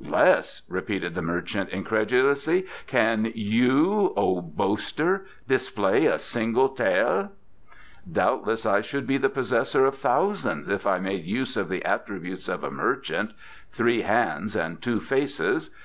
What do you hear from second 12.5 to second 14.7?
a merchant three hands